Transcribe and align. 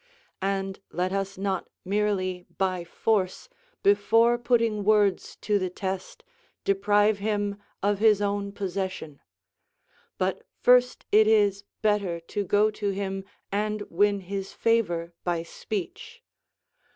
And 0.41 0.79
let 0.89 1.13
us 1.13 1.37
not 1.37 1.69
merely 1.85 2.47
by 2.57 2.83
force, 2.83 3.49
before 3.83 4.39
putting 4.39 4.83
words 4.83 5.35
to 5.41 5.59
the 5.59 5.69
test, 5.69 6.23
deprive 6.63 7.19
him 7.19 7.61
of 7.83 7.99
his 7.99 8.19
own 8.19 8.51
possession. 8.51 9.19
But 10.17 10.43
first 10.59 11.05
it 11.11 11.27
is 11.27 11.65
better 11.83 12.19
to 12.19 12.43
go 12.43 12.71
to 12.71 12.89
him 12.89 13.23
and 13.51 13.83
win 13.91 14.21
his 14.21 14.53
favour 14.53 15.13
by 15.23 15.43
speech. 15.43 16.23